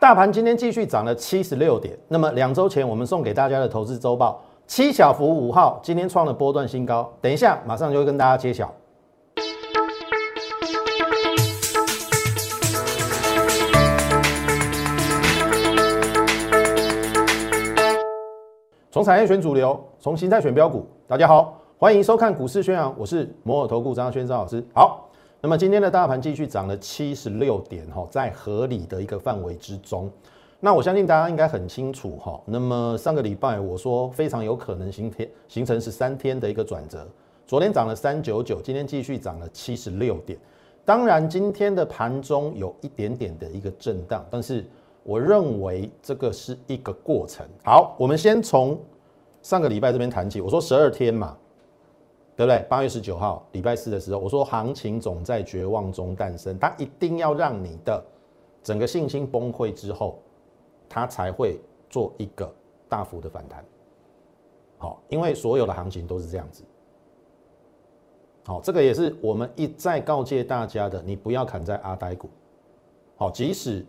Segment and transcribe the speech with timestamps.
[0.00, 1.94] 大盘今天继续涨了七十六点。
[2.08, 7.12] 那么两周前我们送给大家的投资周报，七小福五号今天创了波段新高。
[7.20, 8.74] 等一下马上就会跟大家揭晓。
[18.90, 20.86] 从产业选主流，从形态选标股。
[21.06, 24.64] 大家好，欢迎收看股市宣扬，我是摩尔投顾张轩张老师。
[24.74, 25.09] 好。
[25.42, 30.10] 那么今天的大盘继续涨了七十六点哈，在合理的一个范围之中。
[30.60, 32.38] 那我相信大家应该很清楚哈。
[32.44, 37.08] 那么上个礼拜我说非常有可能形天形成十三天的一个转折。
[37.46, 40.38] 昨天涨了三九九，今天继续涨了七十六点。
[40.84, 44.62] 当然今天的盘中有一点点的一个震荡，但是
[45.02, 47.46] 我认为这个是一个过程。
[47.64, 48.78] 好，我们先从
[49.40, 50.42] 上个礼拜这边谈起。
[50.42, 51.34] 我说十二天嘛。
[52.40, 52.66] 对不对？
[52.70, 58.02] 八月十九号，礼拜四的时候，我说行情总在绝望中诞生，它一定要让你的
[58.62, 60.18] 整个信心崩溃之后，
[60.88, 62.50] 它才会做一个
[62.88, 63.62] 大幅的反弹。
[64.78, 66.64] 好，因为所有的行情都是这样子。
[68.46, 72.30] 好，这个也是我们一再告诫大家的，你不要砍在阿呆股。
[73.16, 73.84] 好，即使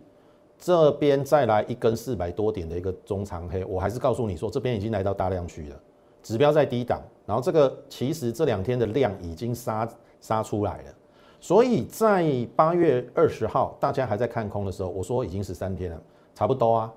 [0.58, 5.80] 这边再来一根四百多点的一个中长黑，我还是告诉你说，这边已经来到大量区了。
[6.22, 9.88] 指标在低档，然后这个其实这两天的量已经杀
[10.20, 10.94] 杀出来了，
[11.40, 12.24] 所以在
[12.56, 16.02] 八月二十号大家还在看空的时候，我说已经是三天了，
[16.34, 16.92] 差不多啊。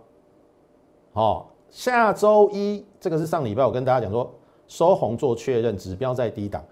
[1.13, 4.33] 好，下周一这个是上礼拜我跟大家讲说
[4.67, 6.63] 收红做确认，指标在低档，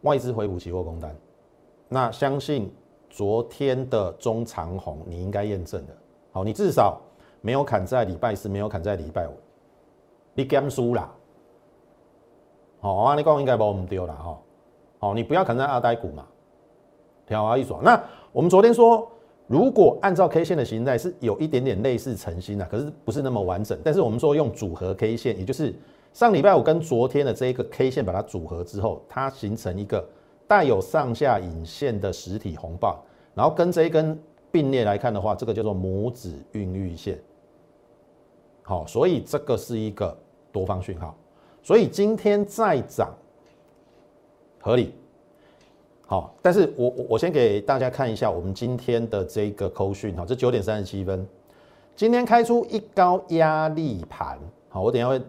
[0.00, 1.14] 外资回补期货空单，
[1.88, 2.72] 那相信
[3.10, 5.92] 昨天的中长红你应该验证的，
[6.32, 6.98] 好，你至少
[7.42, 9.32] 没有砍在礼拜四，没有砍在礼拜五，
[10.34, 11.12] 你 game 输啦。
[12.80, 14.38] 好啊，你讲应该把我们丢了哈。
[15.00, 16.26] 好，你不要砍在阿呆股嘛，
[17.26, 17.82] 挑啊一爽。
[17.82, 18.00] 那
[18.32, 19.08] 我们昨天说，
[19.46, 23.78] 如果按照 K 线的形态是有一点点类似晨星的，可是不是那么完整。
[23.84, 25.74] 但是我们说用组合 K 线，也就是
[26.12, 30.04] 上礼拜五跟昨天的这一个 K 线把它组合之后，它形成一个
[30.46, 32.96] 带有上下影线的实体红棒，
[33.34, 34.20] 然后跟这一根
[34.50, 37.20] 并列来看的话，这个叫做拇指孕育线。
[38.62, 40.16] 好，所以这个是一个
[40.52, 41.16] 多方讯号。
[41.68, 43.14] 所以今天再涨
[44.58, 44.94] 合理，
[46.06, 51.28] 好，但是我我我先给大家看一下我们今天的这个扣讯哈，这九点三十七分，
[51.94, 54.38] 今天开出一高压力盘，
[54.70, 55.20] 好，我等下会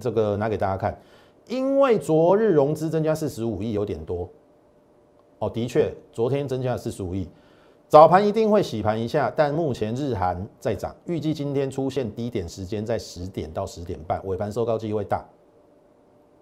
[0.00, 0.96] 这个拿给大家看，
[1.48, 4.28] 因为昨日融资增加四十五亿有点多，
[5.40, 7.28] 哦，的确，昨天增加了四十五亿，
[7.88, 15.26] 早盘一定会洗盘一下，但目前日韩在涨，预计今天出现低点时间在十点到十点半，尾盘收高机会大。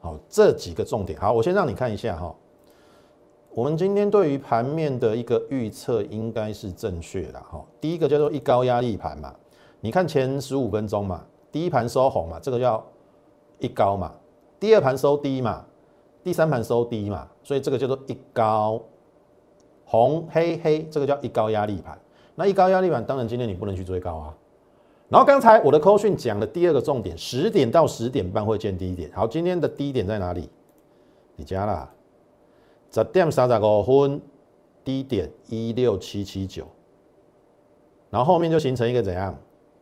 [0.00, 2.34] 好，这几个重点，好，我先让你看一下哈。
[3.50, 7.64] 我们今天对于盘面的一个预测应该是正确的哈。
[7.81, 9.34] 第一个叫做一高压力盘嘛，
[9.81, 12.84] 你看前十五分钟嘛，第一盘收红嘛，这个叫
[13.59, 14.14] 一高嘛。
[14.60, 15.64] 第二盘收低嘛，
[16.22, 18.80] 第三盘收低嘛，所以这个叫做一高
[19.84, 21.98] 红黑黑，这个叫一高压力盘。
[22.36, 24.34] 那一高压力盘，当然今天你不能去追高啊。
[25.09, 29.11] 然后刚才我的扣讯讲的第二个重点，十点到十点半会见低点。
[29.13, 30.51] 好，今天的低点在哪里？
[31.35, 31.91] 你加啦，
[32.93, 34.21] 十点三十五分，
[34.85, 36.67] 低点一六七七九。
[38.11, 39.35] 然后后面就形成一个怎样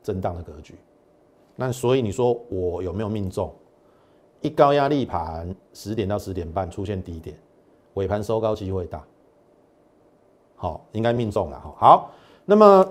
[0.02, 0.74] 震荡的格局？
[1.56, 3.52] 那所以你说我有没有命中？
[4.42, 7.36] 一高压力盘，十点到十点半出现低点，
[7.94, 9.04] 尾盘收高机会大。
[10.54, 11.74] 好，应该命中了哈。
[11.76, 12.10] 好，
[12.44, 12.88] 那么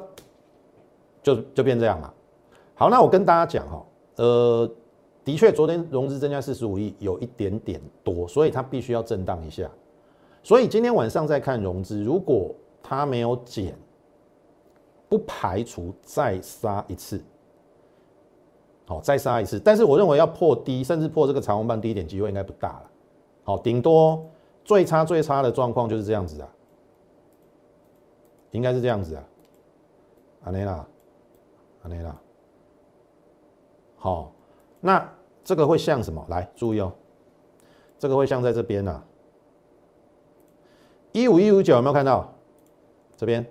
[1.24, 2.14] 就就变这样了。
[2.78, 3.86] 好，那我跟大家讲哈，
[4.18, 4.70] 呃，
[5.24, 9.72] 的确，昨天融资增加四十五亿，有一点点多，所以它必须要震荡一下。
[10.44, 12.54] 所以今天晚上再看融资，如果
[12.84, 13.74] 它没有减，
[15.08, 17.24] 不排除再杀一次。
[18.86, 22.92] 好，再杀一次，但是我认为要破低，甚至破这个长红棒低点机会应该不大了。
[23.46, 24.24] 好，顶多
[24.66, 26.50] 最差最差的状况就是这样子啊，
[28.52, 29.24] 应该是这样子啊，
[30.44, 30.86] 阿内拉，
[31.84, 32.16] 阿内拉。
[34.06, 34.32] 好，
[34.82, 35.04] 那
[35.44, 36.24] 这个会像什么？
[36.30, 36.94] 来注意哦，
[37.98, 39.02] 这个会像在这边呐，
[41.12, 42.32] 一五一五九有没有看到？
[43.18, 43.44] 这边，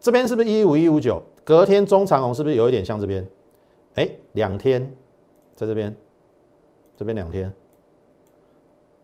[0.00, 1.22] 这边是不是一五一五九？
[1.44, 3.24] 隔天中长红是不是有一点像这边？
[3.94, 4.92] 哎，两天
[5.54, 5.94] 在这边，
[6.96, 7.54] 这边两天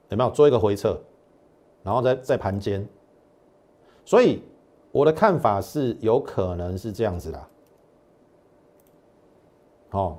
[0.08, 1.00] 有没有做一个回撤，
[1.84, 2.84] 然后再再盘间？
[4.04, 4.42] 所以
[4.90, 7.48] 我的看法是有可能是这样子的。
[9.92, 10.18] 哦，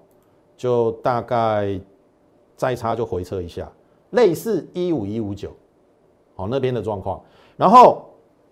[0.56, 1.80] 就大概
[2.56, 3.72] 再差就回撤一下，
[4.12, 5.52] 类似一五一五九，
[6.36, 7.22] 好那边的状况。
[7.58, 8.06] 然后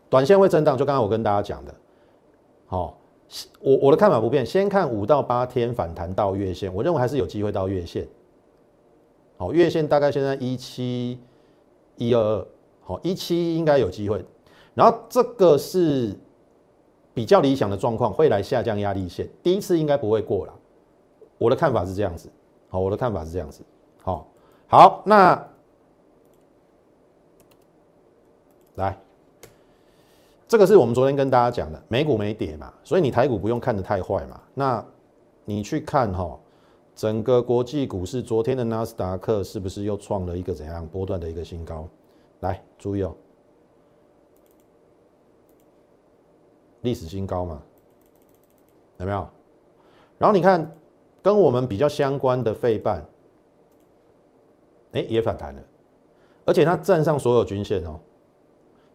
[0.09, 1.73] 短线会震荡，就刚刚我跟大家讲的，
[2.65, 2.97] 好，
[3.61, 8.07] 我我的看法不变，先看五到八天反弹到月线，我认为还是有机会到月线。
[9.37, 11.19] 好，月线大概现在一七
[11.97, 12.47] 一二二，
[12.81, 14.23] 好，一七应该有机会。
[14.73, 16.15] 然后这个是
[17.13, 20.53] 比较理想的状况，会来下降压力线，第一次应该不会过了。
[21.41, 22.29] 我的看法是这样子，
[22.69, 23.63] 好，我的看法是这样子，
[24.03, 24.27] 好，
[24.67, 25.43] 好，那
[28.75, 28.95] 来，
[30.47, 34.39] 这个是我们昨天跟大家讲的，美股没跌嘛，所以你台股不用看得太坏嘛。
[34.53, 34.85] 那
[35.43, 36.39] 你去看哈，
[36.95, 41.87] 整个国际股市昨天的纳斯达克是不是又创了一个怎样波段的一个新高？
[42.41, 43.15] 来，注意哦。
[46.81, 47.63] 历史新高嘛，
[48.97, 49.27] 有没有？
[50.19, 50.71] 然后你看，
[51.21, 53.05] 跟我们比较相关的费半，
[54.93, 55.61] 哎，也反弹了，
[56.45, 57.99] 而且它站上所有均线哦，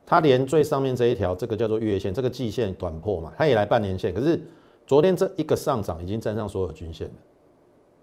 [0.04, 4.12] 它连最上面这一条，这个叫做月线，这个季线短破嘛，它也来半年线。
[4.12, 4.40] 可是
[4.86, 7.14] 昨天这一个上涨已经站上所有均线了。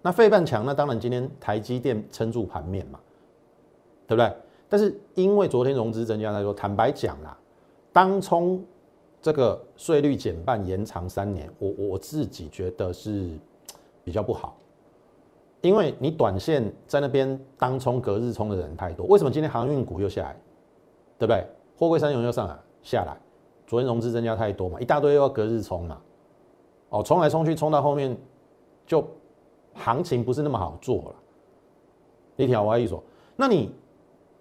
[0.02, 3.00] 那费半强，那当然今天台积电撑住盘面嘛，
[4.08, 4.32] 对不对？
[4.70, 7.38] 但是因为昨天融资增加，来说坦白讲啦，
[7.92, 8.64] 当冲。
[9.22, 13.30] 这个税率减半延长三年，我我自己觉得是
[14.04, 14.58] 比较不好，
[15.62, 19.06] 因为你短线在那边当冲隔日冲的人太多。
[19.08, 20.36] 为什么今天航运股又下来？
[21.18, 21.46] 对不对？
[21.78, 23.18] 货柜三雄又上来下来，
[23.66, 26.02] 昨天融资增加太多嘛，一大堆又要隔日冲嘛，
[26.90, 28.16] 哦，冲来冲去冲到后面
[28.86, 29.06] 就
[29.74, 31.16] 行情不是那么好做了。
[32.36, 33.02] 一条我一说，
[33.36, 33.72] 那你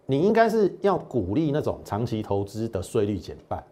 [0.07, 3.63] 你应该是要鼓励那种长期投资的税率减半。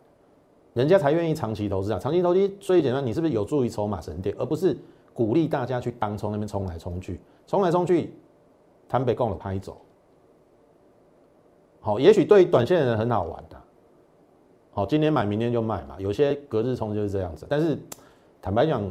[0.72, 1.98] 人家才愿意长期投资啊！
[1.98, 4.76] 长期投资最简单，你是不是有助于筹码沉淀，而不是
[5.12, 8.14] 鼓励大家去当冲那边冲来冲去，冲来冲去，
[8.88, 9.76] 台北共了拍走。
[11.80, 13.56] 好，也许对短线的人很好玩的。
[14.72, 17.46] 好，今天买明天就卖嘛，有些隔日冲就是这样子。
[17.48, 17.78] 但是
[18.40, 18.90] 坦白讲，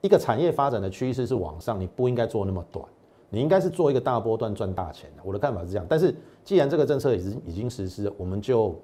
[0.00, 2.84] 一个产业发展的趋势是往上，你不应该做那么短，
[3.30, 5.22] 你应该是做一个大波段赚大钱的。
[5.24, 5.86] 我的看法是这样。
[5.88, 8.74] 但是既然这个政策已经已经实施，我们就。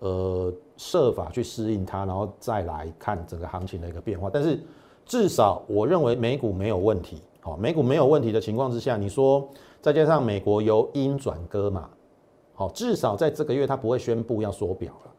[0.00, 4.28] 呃，设法去适应它，然后再来看整个行情的一个变化。
[4.30, 4.58] 但是
[5.04, 7.20] 至少我认为美股没有问题。
[7.40, 9.46] 好，美股没有问题的情况之下，你说
[9.80, 11.90] 再加上美国由阴转歌嘛，
[12.54, 15.12] 好，至少在这个月它不会宣布要缩表了。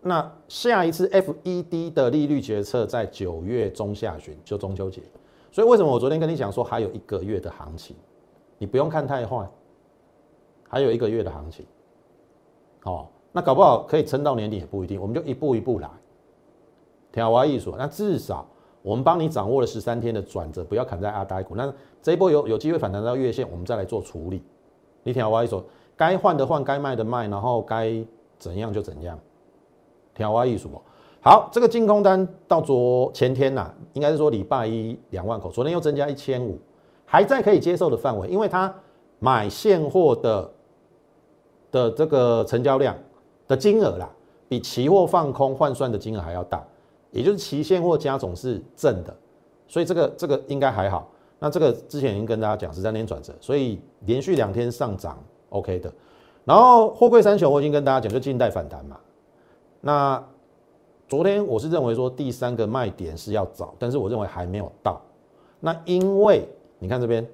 [0.00, 5.02] 那下一次 FED 的利率决策在九月中下旬，就中秋节。
[5.52, 7.94] 所以为什么我昨天跟你讲说还有一个月的行情，
[8.56, 9.46] 你不用看太坏，
[10.68, 11.66] 还有一个月的行情，
[12.80, 13.10] 好。
[13.32, 15.88] 那搞不好可以撑到年底也不一定，我们就一步一步来，
[17.12, 17.76] 调娃艺术。
[17.78, 18.44] 那至少
[18.82, 21.54] 我们帮你掌握了十三天的转折，不要砍在阿呆股。
[21.56, 21.72] 那
[22.02, 24.42] 这一波有有机会反弹到月线，我们再来做处理。
[25.02, 25.62] 你调娃艺术，
[25.96, 28.04] 该换的换，该卖的卖，然后该
[28.38, 29.18] 怎样就怎样。
[30.14, 30.70] 调娃艺术。
[31.22, 36.58] 好，这个净空单到昨前天呐，应该是说礼拜一两万口，昨天又增加一千五，
[37.04, 38.74] 还在可以接受的范围，因为它
[39.18, 40.50] 买现货的
[41.70, 42.96] 的这个成交量。
[43.48, 44.08] 的金额啦，
[44.48, 46.64] 比期货放空换算的金额还要大，
[47.10, 49.16] 也就是期现货加总是正的，
[49.66, 51.10] 所以这个这个应该还好。
[51.38, 55.18] 那这个之前已经跟大家讲十三天转折，所以连续两天上涨
[55.48, 55.92] ，OK 的。
[56.44, 58.98] 然后货柜三雄我已经跟大家讲，就近代反弹嘛。
[59.80, 60.22] 那
[61.08, 65.00] 昨天我是认为说第三个卖点是要找，但是我认为还没有到。
[65.58, 66.46] 那因为
[66.78, 67.26] 你看这边，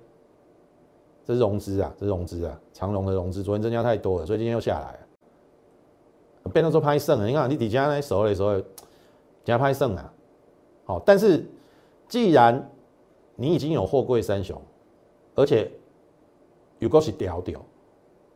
[1.25, 6.51] 这是融资啊，这是融资啊，长融的融资，昨天增加太多了，所以今天又下来了。
[6.53, 8.61] 变成说拍剩了，你看你底下那手的时候，
[9.47, 10.13] 加拍剩啊，
[10.85, 11.47] 好，但是
[12.09, 12.69] 既然
[13.37, 14.61] 你已经有货柜三雄，
[15.37, 15.71] 而且
[16.81, 17.65] 有够是屌屌，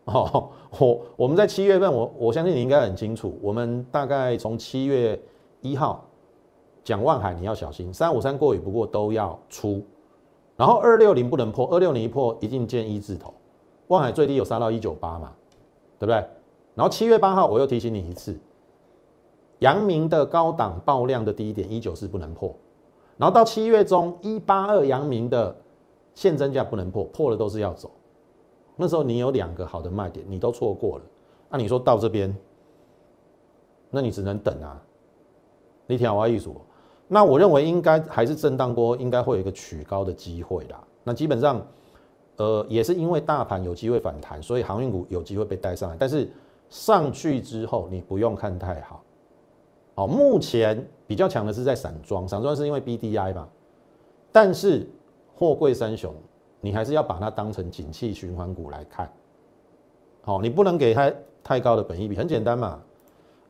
[0.05, 0.49] 哦，
[0.79, 5.21] 我我们在七月份，我我相信你应该很清楚，我们大概从七月
[5.62, 6.05] 一号
[6.85, 9.85] 讲万海你要小心，三五三过与不过都要出，
[10.57, 13.35] 然后二六零不能破，二六零一破一定见一字头，
[13.88, 15.33] 万海最低有杀到一九八嘛，
[15.99, 16.25] 对不对？
[16.76, 18.38] 然后七月八号，我又提醒你一次，
[19.61, 22.55] 阳明的高档爆量的低点一九四不能破，
[23.17, 25.57] 然后到七月中一八二阳明的
[26.14, 27.90] 现增价不能破，破了都是要走。
[28.76, 31.05] 那时候你有两个好的卖点，你都错过了。
[31.49, 32.37] 那你说到这边，
[33.90, 34.83] 那你只能等啊。
[35.87, 36.50] 你听我意思，
[37.09, 40.83] 那我认为应该还是震荡波，应该会有一个取高的机会啦。
[41.05, 41.64] 那基本上，
[42.37, 46.29] 呃，也是因为大盘有机会反弹，所以航运股有机会被带上来，但是。
[46.73, 49.02] 上去之后，你不用看太好，
[50.00, 53.47] 好，目前比较强的是在散装，散装是因为 B D I 嘛，
[54.33, 54.88] 但是
[55.35, 56.14] 货柜三雄，
[56.62, 59.12] 你还是要把它当成景气循环股来看，
[60.23, 61.12] 好，你不能给它
[61.45, 62.83] 太高的本益比，很简单嘛，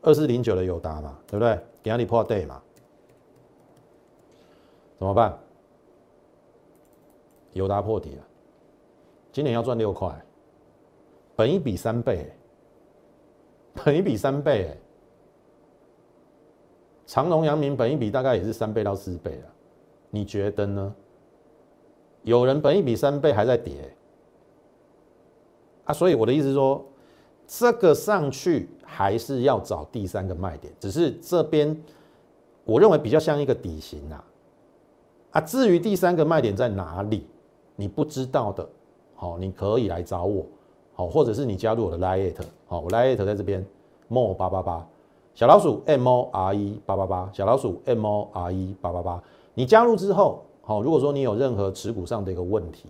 [0.01, 1.57] 二四零九的友达嘛，对不对？
[1.81, 2.61] 给你破 day 嘛，
[4.99, 5.39] 怎么办？
[7.53, 8.23] 友达破底了，
[9.31, 10.13] 今年要赚六块，
[11.33, 12.29] 本一比三倍，
[13.73, 14.77] 本一比三倍，
[17.11, 19.51] 长隆、阳明本一比大概也是三倍到四倍啊，
[20.11, 20.95] 你觉得呢？
[22.23, 23.93] 有人本一比三倍还在跌
[25.83, 26.81] 啊，所以我的意思是说，
[27.45, 31.75] 这个上去还是要找第三个卖点，只是这边
[32.63, 34.23] 我认为比较像一个底型啊，
[35.31, 37.27] 啊，至于第三个卖点在哪里？
[37.75, 38.65] 你不知道的，
[39.15, 40.45] 好，你可以来找我，
[40.93, 43.65] 好，或者是你加入我的 Lite，好，我 Lite 在这边
[44.09, 44.87] mo 八八八，
[45.33, 49.23] 小老鼠 M O R E 八八八，小老鼠 M O R E 八八八，
[49.53, 52.89] 你加入之后，好，如果说你有任何持股上的一个问题，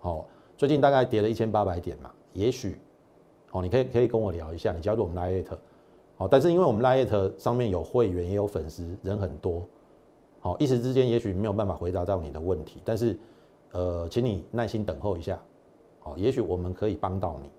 [0.00, 0.26] 好，
[0.56, 2.80] 最近大概跌了一千八百点嘛，也许，
[3.50, 5.56] 好，你可以可以跟我聊一下，你加入我们 Lite，
[6.16, 9.62] 好，但是因为我们 Lite 上面有会员也有粉丝，人很多，
[10.40, 13.18] 好，一时之间也许没有办法回答到你的问题，但是。
[13.72, 15.38] 呃，请你耐心等候一下，
[16.00, 17.50] 好，也许我们可以帮到你，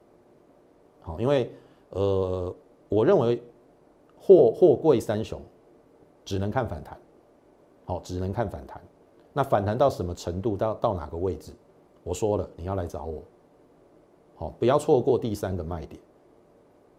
[1.01, 1.51] 好，因为
[1.91, 2.51] 呃，
[2.89, 3.39] 我认为
[4.19, 5.41] 货货柜三雄
[6.25, 6.97] 只能看反弹，
[7.85, 8.81] 好，只能看反弹。
[9.33, 11.51] 那反弹到什么程度，到到哪个位置？
[12.03, 13.23] 我说了，你要来找我，
[14.35, 15.99] 好，不要错过第三个卖点，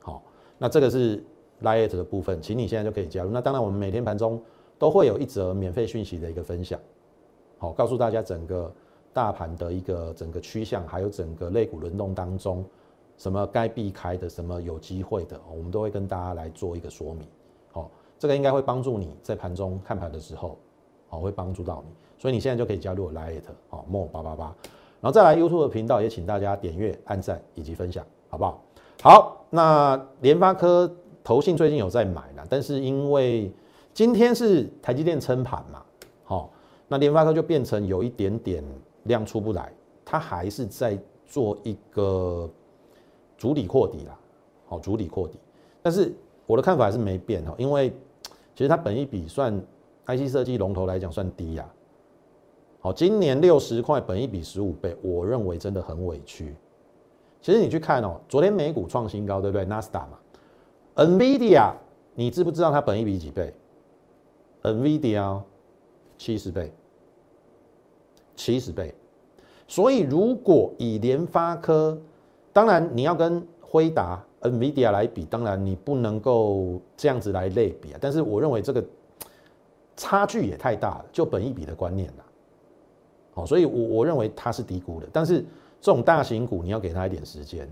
[0.00, 0.22] 好，
[0.58, 1.22] 那这个是
[1.62, 3.30] Lite 的部分，请你现在就可以加入。
[3.30, 4.40] 那当然，我们每天盘中
[4.78, 6.80] 都会有一则免费讯息的一个分享，
[7.58, 8.72] 好，告诉大家整个。
[9.12, 12.64] 大盘的一个整个趋向，还有整个类股轮动当中，
[13.20, 17.28] 什么该避开的，什么有机会的，我们都会跟大家来做一个说明。
[17.70, 20.56] 好，这个应该会帮助你在盘中看盘的时候，
[21.06, 21.94] 好，会帮助到你。
[22.16, 24.44] 所以你现在就可以加入我 Lite，好、哦、m o 八八八，
[25.02, 28.62] 然后再来 YouTube 的频道，也请大家点阅、按赞以及分享，好不好？
[29.02, 30.90] 好，那联发科
[31.22, 33.52] 投信最近有在买了，但是因为
[33.92, 35.82] 今天是台积电撑盘嘛，
[36.24, 36.50] 好，
[36.88, 38.64] 那联发科就变成有一点点。
[39.04, 39.72] 量出不来，
[40.04, 40.96] 它还是在
[41.26, 42.48] 做一个
[43.40, 44.18] 主底扩底啦，
[44.66, 45.38] 好，主底扩底。
[45.80, 46.12] 但是
[46.46, 47.90] 我的看法还是没变哈，因为
[48.54, 49.58] 其实它本一比算
[50.04, 51.66] IC 设计龙头来讲算低呀。
[52.80, 56.54] 好，今年六十块本一比十五倍，我认为真的很委屈。
[57.40, 59.64] 其实你去看哦，昨天美股创新高，对不对？
[59.64, 60.18] 纳斯达嘛
[60.96, 61.72] ，NVIDIA，
[62.14, 63.54] 你知不知道它本一比几倍
[64.62, 65.40] ？NVIDIA
[66.18, 66.70] 七十倍。
[68.36, 68.94] 七十倍，
[69.68, 71.98] 所以如果以联发科，
[72.52, 77.98] 当然你要跟辉达、NVIDIA 来比，当然你不能够这样子来类比啊。
[78.00, 78.84] 但是我认为这个
[79.96, 82.24] 差距也太大了，就本一比的观念啦。
[83.32, 85.06] 好，所以我我认为它是低估的。
[85.12, 85.44] 但是
[85.80, 87.68] 这种大型股，你要给它一点时间。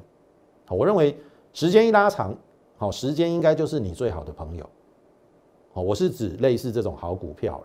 [0.66, 1.18] 好，我认为
[1.52, 2.37] 时间一拉长，
[2.76, 4.68] 好，时间应该就是你最好的朋友。
[5.73, 7.64] 好，我是指类似这种好股票了。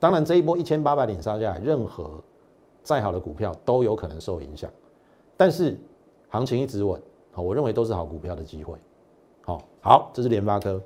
[0.00, 2.22] 当然，这一波一千八百点杀下来，任何
[2.82, 4.70] 再好的股票都有可能受影响。
[5.36, 5.78] 但是
[6.34, 7.00] 行情一直稳，
[7.30, 8.76] 好，我认为都是好股票的机会。
[9.42, 10.82] 好，好，这是联发科。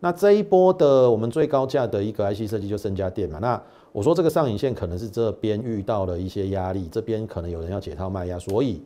[0.00, 3.38] 那这一波的我们最高价的一个 IC 设计就升家电嘛。
[3.38, 3.62] 那
[3.92, 8.82] 我说这个上影线可能是这边遇到了一些压力，这边可能有人要解套卖压，所以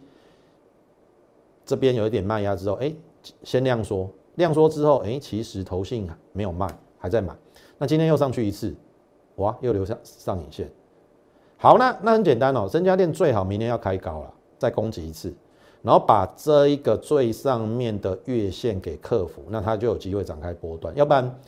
[1.65, 2.93] 这边有一点卖压之后，哎，
[3.45, 6.67] 先量缩，量缩之后，哎，其实投信没有卖，
[6.99, 7.33] 还在买。
[7.79, 8.75] 那今天又上去一次。
[9.37, 10.69] 哇，又留下上影线。
[11.57, 15.33] 好，那那很简单哦，增家电最好明年要开高了，再攻击一次，
[15.83, 20.95] 然后把这一个最上面的月线给克服，那它就有机会展开波段。
[20.95, 21.41] 要不然，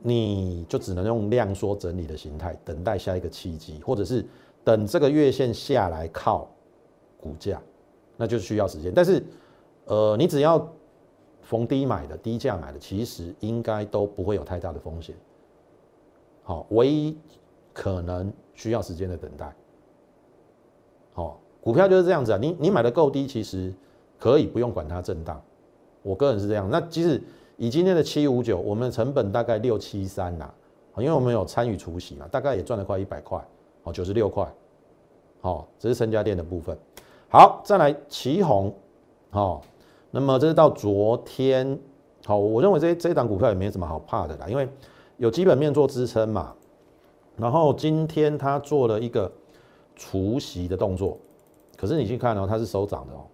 [0.00, 4.24] 你就只能用量缩整理的形态，等待下一个契机，或者是
[4.64, 6.48] 等这个月线下来靠
[7.20, 7.60] 股价，
[8.16, 8.92] 那就需要时间。
[8.94, 9.22] 但是，
[9.84, 10.66] 呃，你只要
[11.42, 15.14] 逢低买的、低价买的，其实应该都不会有太大的风险。
[16.42, 17.18] 好，唯一
[17.72, 19.54] 可能需要时间的等待。
[21.12, 23.72] 好，股票就是这样子啊，你你买的够低，其实
[24.18, 25.40] 可以不用管它震荡。
[26.02, 26.68] 我个人是这样。
[26.70, 27.22] 那即使
[27.56, 30.48] 以今天的七五九，我们的成本大概六七三呐，
[30.96, 33.38] 因为我们有参与除息嘛，大概也赚了快一百块，
[33.82, 34.46] 哦，九十六块。
[35.40, 36.76] 好，这是身家店的部分。
[37.28, 38.74] 好，再来旗红，
[39.30, 39.62] 好，
[40.10, 41.78] 那么这是到昨天，
[42.24, 44.68] 好，我认为这这档股票也没什么好怕的啦，因为。
[45.18, 46.54] 有基本面做支撑嘛，
[47.36, 49.28] 然后今天它做了一个
[49.96, 51.18] 除息的动作，
[51.78, 53.24] 可是你去看哦，它是收涨的哦，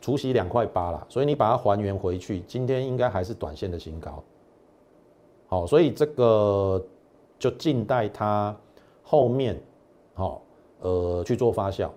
[0.00, 4.22] 除息两块八啦，所以你把它还原回去，今天应该还是短线的新高。
[5.48, 6.80] 好，所以这个
[7.38, 8.56] 就静待它
[9.02, 9.60] 后面
[10.14, 10.40] 好
[10.80, 11.90] 呃去做发酵，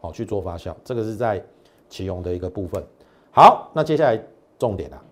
[0.00, 1.44] 好去做发酵，这个是在
[1.88, 2.82] 启用的一个部分。
[3.30, 4.20] 好，那接下来
[4.58, 5.02] 重点啊。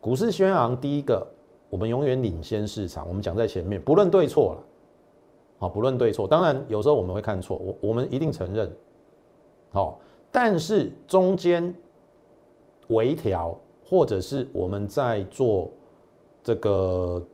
[0.00, 1.26] 股市宣扬第一个
[1.68, 4.62] 我们永远领先市场，我们讲在前面，不论对错了，
[5.58, 8.70] 好，不论对错，当然有时候我们会看错，我我们一定承认，
[9.70, 9.98] 好，
[10.30, 11.74] 但是中间
[12.88, 15.70] 微调或者是我们在做
[16.42, 17.26] 这个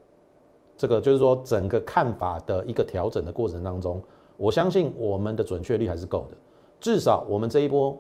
[0.77, 4.03] 这个，就是说整个看法的一个调整的过程当中，
[4.37, 6.37] 我相信我们的准确率还是够的，
[6.81, 7.97] 至少我们这一波，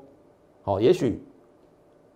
[0.62, 1.22] 好，也许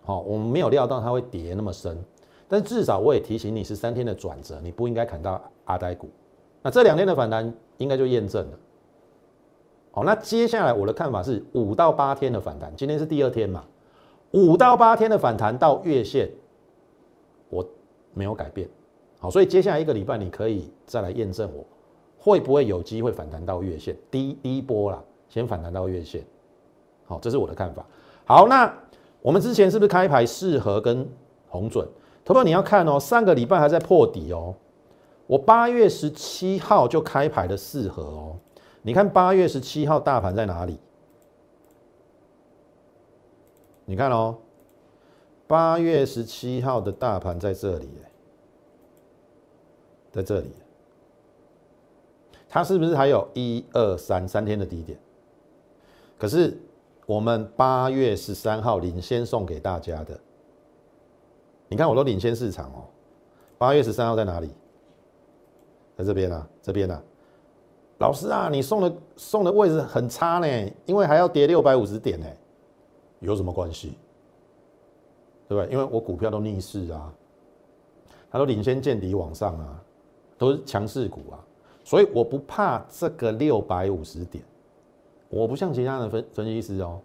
[0.03, 2.03] 好，我们没有料到它会跌那么深。
[2.49, 6.09] 但至少我也提醒你，是三天的转折，你不应该砍到阿呆股。
[6.63, 8.59] 那这两天的反弹应该就验证了。
[9.91, 13.65] 好，那接下来我的看法是五到八天的反弹，今天是第二天嘛，
[14.33, 16.31] 五到八天的反弹到月线，
[17.49, 17.67] 我
[18.15, 18.69] 没有改变。
[19.19, 21.65] 好，所以接下来一个礼拜你可以再来验证我
[22.19, 26.25] 会不会有机会反弹到月线，第一第一波啦，先反弹到月线。
[27.07, 27.85] 好，这是我的看法。
[28.25, 28.73] 好，那
[29.23, 31.09] 我们之前是不是开牌适合跟
[31.49, 31.89] 红准？
[32.25, 34.55] 投票你要看哦，上个礼拜还在破底哦。
[35.29, 38.37] 我八月十七号就开牌的四盒哦。
[38.81, 40.81] 你看八月十七号大盘在哪里？
[43.85, 44.39] 你看哦，
[45.47, 47.89] 八月十七号的大盘在这里，
[50.11, 50.51] 在这里。
[52.49, 54.99] 它是不是还有一二三三天的低点？
[56.17, 56.59] 可是
[57.05, 60.19] 我们八月十三号领先送给大家的。
[61.69, 62.89] 你看，我都领先市场哦。
[63.59, 64.51] 八月十三号在哪里？
[65.99, 67.03] 在这边啊，这边啊。
[67.99, 72.27] 老师啊，你送的送的位置很差呢，因为还要跌六百五十点呢。
[73.19, 73.99] 有什么关系？
[75.49, 75.73] 对不对？
[75.73, 77.13] 因为我股票都逆势啊，
[78.31, 79.83] 它都领先见底往上啊，
[80.39, 81.43] 都是强势股啊，
[81.83, 84.45] 所以我不怕这个六百五十点。
[85.29, 87.01] 我不像其他的分分析师哦。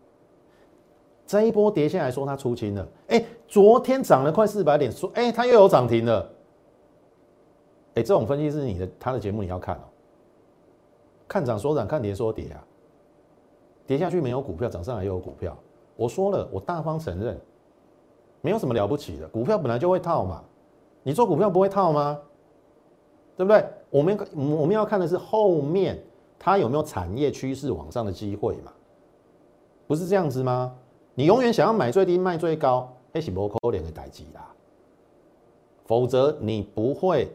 [1.26, 6.30] 这一波跌下来说它出清了，哎，昨天涨了快四百点，说哎它又有涨停了，
[7.96, 9.84] 哎，这种分析是你的他的节目你要看哦，
[11.28, 12.64] 看涨说涨，看跌说跌啊，
[13.86, 15.58] 跌下去没有股票，涨上来又有股票，
[15.96, 17.40] 我说了，我大方承认，
[18.42, 20.44] 没有什么了不起的，股票本来就会套嘛，
[21.04, 22.20] 你做股票不会套吗？
[23.36, 23.66] 对不对？
[23.90, 26.02] 我们我们要看的是后面
[26.38, 28.72] 它有没有产业趋势往上的机会嘛，
[29.88, 30.76] 不是这样子吗？
[31.16, 34.50] 你永远想要买最低卖最高，那是不可能的代志啦。
[35.86, 37.30] 否则你不会，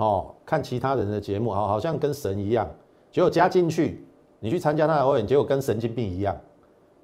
[0.00, 2.66] 哦，看其他人的节目，好，好像跟神一样，
[3.12, 4.02] 结果加进去，
[4.38, 6.34] 你去参加他的会员，结果跟神经病一样。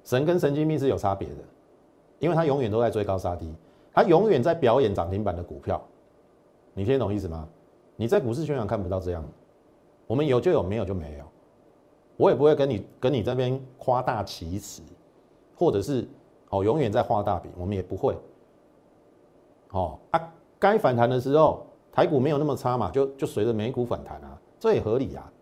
[0.03, 1.35] 神跟神经病是有差别的，
[2.17, 3.53] 因为他永远都在追高杀低，
[3.93, 5.79] 他永远在表演涨停板的股票。
[6.73, 7.47] 你听懂意思吗？
[7.95, 9.23] 你在股市宣传看不到这样，
[10.07, 11.25] 我们有就有，没有就没有。
[12.15, 14.81] 我也不会跟你跟你这边夸大其词。
[15.55, 16.07] 或者是
[16.49, 18.17] 哦，永远在画大饼，我们也不会。
[19.71, 21.66] 哦啊，该反弹的时候，
[21.97, 25.33] 台股没有那么差嘛，就就随着美股反弹啊，这也合理啊，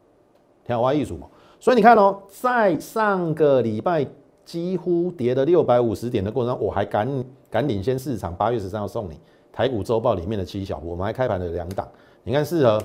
[0.63, 1.27] 天花艺术嘛。
[1.59, 4.07] 所以你看哦，在上个礼拜
[4.45, 9.19] 几乎跌了六百五十点的过程中，我还敢敢领先市场，八月十三号送你
[9.51, 11.85] 台股周报里面的七小我们还开盘了两档，
[12.23, 12.81] 你看适合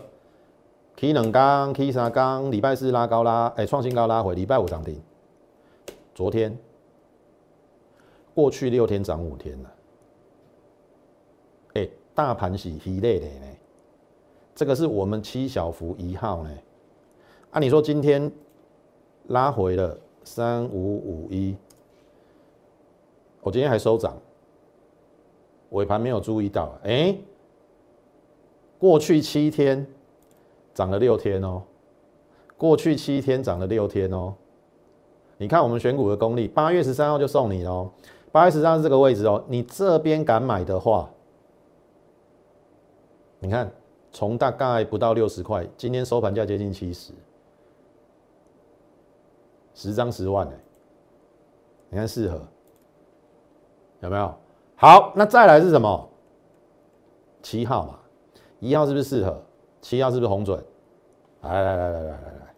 [0.97, 5.01] K 冷刚 K 三刚，礼拜四拉高拉，哎，创新高拉回，礼拜五涨停，
[6.13, 6.59] 昨天。
[8.35, 9.71] 过去六天涨五天了，
[11.75, 13.47] 哎，大盘是稀累的呢，
[14.61, 16.51] 这个是我们七小福一号呢。
[17.53, 18.31] 按你说今天
[19.29, 21.57] 拉回了三五五一，
[23.41, 24.15] 我今天还收涨，
[25.71, 27.17] 尾盘没有注意到，哎，
[28.79, 29.87] 过去七天
[30.75, 31.63] 涨了六天哦，
[32.59, 34.35] 过去七天涨了六天哦，
[35.39, 37.91] 你看我们选股的功力，八月十三号就送你哦。
[38.31, 41.09] 八月十三是这个位置哦，你这边敢买的话，
[43.39, 43.73] 你看
[44.13, 47.13] 从大概不到六十块，今天收盘价接近七十，
[49.75, 50.61] 十张十万哎，
[51.91, 52.41] 你看适合
[54.01, 54.35] 有没有？
[54.77, 56.09] 好，那再来是什么？
[57.43, 57.99] 七号嘛，
[58.59, 59.43] 一号是不是适合？
[59.81, 60.63] 七号是不是红准？
[61.43, 62.55] 来来来来来来来，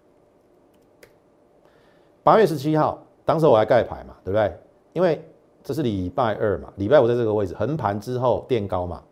[2.24, 4.58] 八月十七号，当时我还盖牌嘛，对不对？
[4.92, 5.24] 因为
[5.62, 9.02] 这是礼拜二嘛，礼拜五在这个位置横盘之后垫高嘛，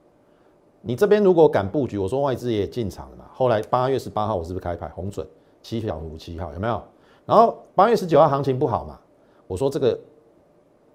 [0.83, 3.27] 你这边如果敢布局，我说外资也进场了嘛。
[3.33, 5.27] 后来八月十八号我是不是开牌红准
[5.63, 6.83] 七小五七号有没有？
[7.27, 8.99] 然后八月十九号行情不好嘛，
[9.47, 10.01] 我说这个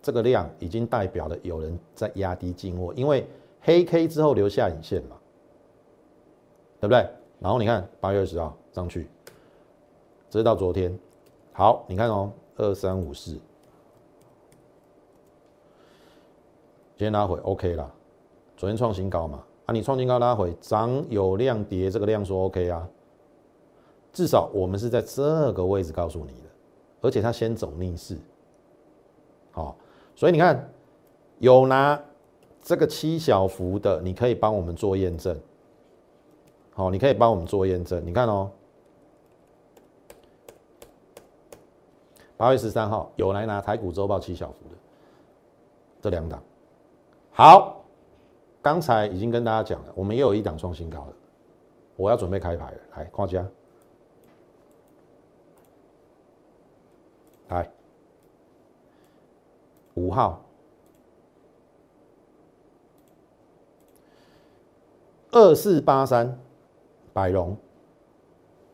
[0.01, 3.25] 这个量已经代表了有人在压低进货，因为
[3.61, 5.15] 黑 K 之后留下影线嘛，
[6.79, 7.07] 对不对？
[7.39, 9.07] 然后你看八月二十号上去，
[10.29, 10.97] 直到昨天，
[11.53, 13.31] 好，你看哦，二三五四。
[16.97, 17.91] 今天拉回 OK 啦，
[18.55, 22.87] 昨天创新高嘛，啊，你创新高拉回，涨有量跌，这个量说 OK 啊，
[24.13, 26.49] 至少我们是在这个位置告诉你的，
[27.01, 28.17] 而且它先走逆势，
[29.51, 29.75] 好，
[30.15, 30.69] 所以你看
[31.39, 31.99] 有拿
[32.61, 35.37] 这个七小幅的，你可以帮我们做验证，
[36.73, 38.51] 好，你可以帮我们做验证，你看哦。
[42.37, 44.75] 八月十三号有来拿台股周报七小幅的
[46.01, 46.43] 这两档，
[47.31, 47.84] 好，
[48.65, 51.13] 刚才已经跟大家讲了，我们也有一档创新高了，
[51.95, 53.45] 我要准备开牌了，来，夸家，
[57.49, 57.69] 来，
[59.93, 60.43] 五号，
[65.29, 66.35] 二四八三，
[67.13, 67.55] 百荣，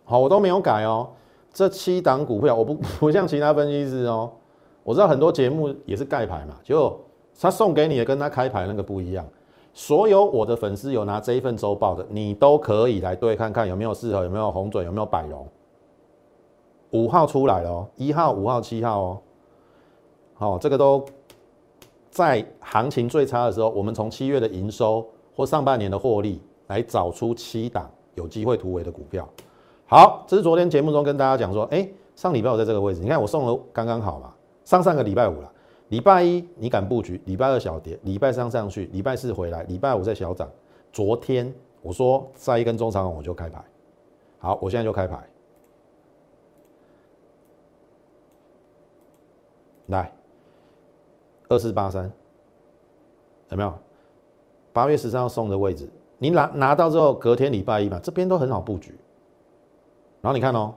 [0.05, 1.09] 好，我都没有改哦。
[1.51, 4.31] 这七档股票，我不 不像其他分析师哦，
[4.83, 6.97] 我知道很多节目也是盖牌嘛，就
[7.37, 9.27] 他送给你的跟他开牌那个不一样。
[9.73, 15.47] 所有我的粉丝有拿这一份周报的，你都可以来对看看有没有适合，有没有红准，有没有百荣。
[16.91, 19.17] 五号出来了哦，一号、五号、七号哦，
[20.33, 21.03] 好，这个都
[22.09, 29.25] 在行情最差的时候，我们从七月的营收或上半年的获利来找出七档有机会突围的股票。
[29.85, 34.33] 好，这是昨天节目中跟大家讲说，哎，上礼拜我在这个位置，你看我送了刚刚好嘛。
[34.63, 35.51] 上上个礼拜五了，
[35.91, 40.49] 礼拜一你敢布局，礼拜二小跌，礼拜三上去，礼拜四回来，礼拜五在小涨。
[40.93, 43.61] 昨天我说再一根中长我就开牌，
[44.39, 45.29] 好，我现在就开牌，
[49.87, 50.13] 来
[51.49, 52.09] 二四八三，
[53.49, 53.73] 有没有？
[54.71, 58.97] 八月十三号送的位置，你拿拿到之后，隔天礼拜一嘛，这边都很好布局。
[60.21, 60.73] 然后你看哦，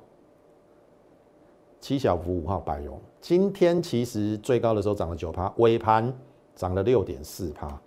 [1.80, 6.14] 七小福五号百荣，今天其实最高的时候涨了九趴，尾盘
[6.54, 7.80] 涨了六点四趴，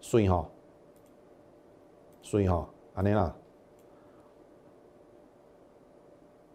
[0.00, 0.44] 所以哈，
[2.20, 3.32] 所以哈，阿内娜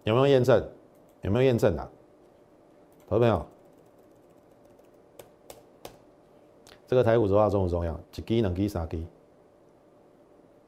[0.04, 0.62] 有没有验证？
[1.22, 1.90] 有没有验证啊？
[3.08, 3.46] 投资朋友，
[6.86, 7.98] 这个台股说话重不重要？
[8.14, 9.02] 一支、两支、三支，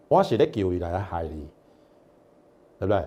[0.07, 1.45] 我是咧救你来害你，
[2.79, 3.05] 对不对？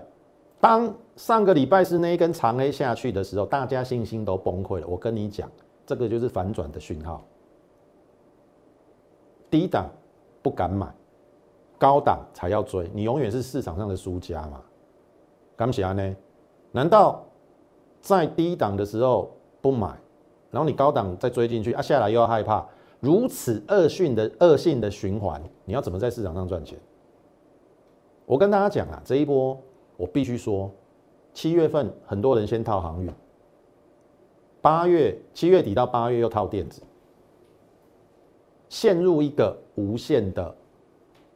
[0.63, 4.87] 当上个礼拜是那一根长 A 下去的时候，大家信心都崩溃了。
[4.87, 5.51] 我跟你讲，
[5.85, 7.21] 这个就是反转的讯号。
[9.51, 9.89] 低档
[10.41, 10.87] 不敢买，
[11.77, 14.61] 高档才要追，你永远是市场上的输家嘛？
[15.57, 16.15] 敢不起来呢？
[16.71, 17.25] 难道
[17.99, 19.93] 在低档的时候不买，
[20.49, 21.81] 然后你高档再追进去啊？
[21.81, 22.65] 下来又要害怕，
[23.01, 26.79] 如此恶性的恶性的循环，你要怎么在市场上赚钱？
[28.25, 29.61] 我跟大家讲啊，这一波。
[29.97, 30.71] 我必须说，
[31.33, 33.11] 七月份很多人先套航运，
[34.61, 36.81] 八月七月底到八月又套电子，
[38.69, 40.55] 陷入一个无限的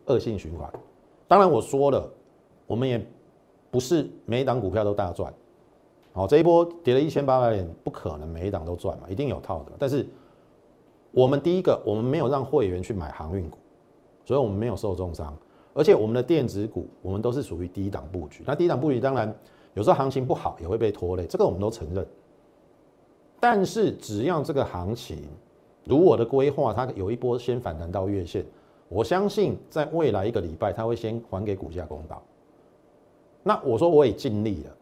[0.06, 0.72] 恶性循环。
[1.28, 2.10] 当然我说了，
[2.66, 3.06] 我们也
[3.70, 5.34] 不是每一档股票都大赚。
[6.14, 9.72] 好，这一波跌了一千八百点，不可能每一档都赚嘛，一定有套的。
[9.78, 10.08] 但是
[11.12, 13.58] 我们第一个，我们没有让会员去买航运股，
[14.26, 15.38] 所以我们没有受重伤。
[15.78, 18.44] 而且我们的电子股，我们都是属于低档布局。
[18.48, 19.32] 那低档布局当然
[19.76, 22.04] 有时候行情不好也会被拖累，这个我们都承认。
[23.40, 25.20] 但是只要这个行情
[25.84, 28.44] 如我的规划，它有一波先反弹到月线，
[28.90, 32.24] 我相信在未来一个礼拜，它会先还给股价公道。
[33.44, 34.76] 那我说我也尽力了，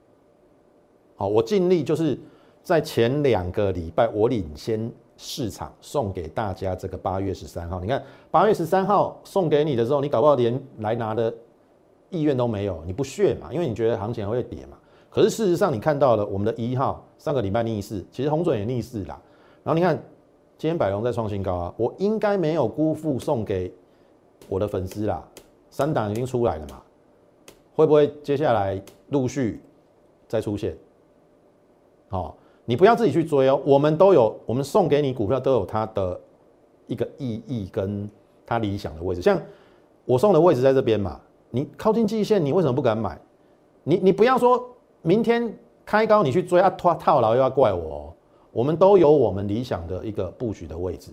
[1.17, 2.17] 好，我尽力就是
[2.63, 4.89] 在前两个礼拜我领先。
[5.17, 11.33] 市场送给大家这个八月十三号，你看八月十三号送给你的时候，你搞不好连来拿的
[12.09, 13.51] 意愿都没有，你不屑嘛？
[13.53, 14.77] 因为你觉得行情会跌嘛。
[15.09, 19.19] 可是事实上，你看到了我们的一号上个礼拜逆势，其实红准也逆势啦。
[19.63, 19.95] 然后你看
[20.57, 23.73] 今天百龙在创新高啊，我应该没有辜负送给
[24.49, 25.25] 我的粉丝啦。
[25.69, 26.81] 三档已经出来了嘛，
[27.73, 29.61] 会不会接下来陆续
[30.27, 30.77] 再出现？
[32.09, 32.35] 好。
[32.65, 36.19] 你不要自己去追哦，我们都有，我们送给你股票都有它的
[36.87, 38.09] 一个意义跟
[38.45, 39.21] 它理想的位置。
[39.21, 39.39] 像
[40.03, 41.19] 我送的位置在这边嘛，
[41.51, 43.19] 你靠近季线，你为什么不敢买？
[43.83, 44.67] 你你不要说
[45.01, 47.95] 明天开高你去追啊，套套牢又要怪我。
[47.95, 48.13] 哦。
[48.51, 51.11] 我们都有我们理想的一个布局的位置，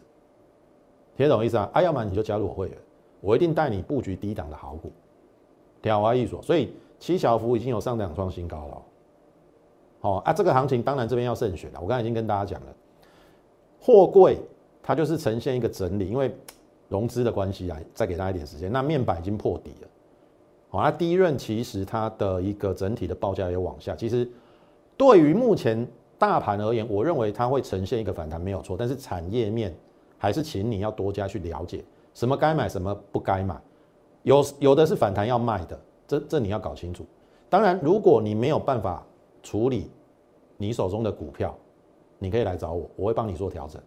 [1.16, 1.68] 听懂意思啊？
[1.72, 2.78] 啊，要么你就加入我会员，
[3.20, 4.92] 我一定带你布局低档的好股，
[5.82, 6.40] 挑啊一所。
[6.40, 8.82] 所以七小福已经有上涨创新高了。
[10.02, 11.80] 哦啊，这个行情当然这边要慎选了。
[11.80, 12.74] 我刚才已经跟大家讲了，
[13.80, 14.38] 货柜
[14.82, 16.32] 它就是呈现一个整理，因为
[16.88, 18.70] 融资的关系啊，再给大家一点时间。
[18.70, 19.88] 那面板已经破底了，
[20.70, 23.96] 好，那第一润其实它的一个整体的报价也往下。
[23.96, 24.28] 其实
[24.96, 25.86] 对于目前
[26.18, 29.74] 大盘而言，我认为它会呈现一个反弹没有错，但是产业面
[30.18, 33.56] 还是请你要多加去了解什么该买，什么不该买。
[34.24, 37.06] 有有的是反弹要卖的，这这你要搞清楚。
[37.48, 39.04] 当然，如果你没有办法
[39.42, 39.90] 处理
[40.56, 41.54] 你手中的股票，
[42.18, 43.82] 你可以来找我，我会帮你做调整。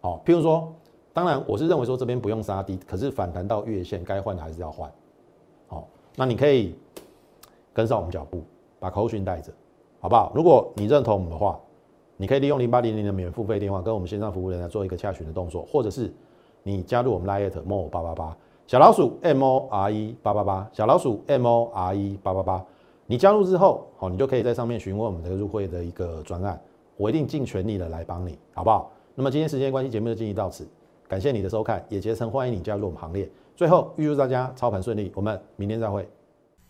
[0.00, 0.72] 好，譬如说，
[1.12, 4.90] 当然我是认为说这边不用杀低，可是反弹到月线该换的还是要换。
[5.68, 6.74] 好，那你可以
[7.72, 8.42] 跟上我们脚步，
[8.80, 9.52] 把口讯带着，
[10.00, 10.32] 好不好？
[10.34, 11.60] 如果你认同我们的话，
[12.16, 16.12] 你可以利用零八零零的免付费电话跟我们线上服务人来做一个洽询的动作，或者是
[16.64, 22.64] 你加入我们 Line more 八八八小老鼠 M O R E 八八八小老鼠 M O R E 八八八。
[23.12, 26.58] 你加入之后，好，你就可以在上面询问我们的入会的一个专案，
[26.96, 28.90] 我一定尽全力的来帮你，好不好？
[29.14, 30.66] 那么今天时间关系，节目就进行到此，
[31.06, 33.30] 感谢你的收看，也竭诚欢迎你加入我们行列。
[33.54, 36.08] 最后预祝大家操盘顺利，我们明天再会。